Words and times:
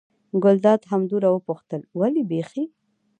ګلداد 0.43 0.81
همدومره 0.91 1.29
وپوښتل: 1.31 1.81
ولې 1.99 2.23
بېخي. 2.29 2.63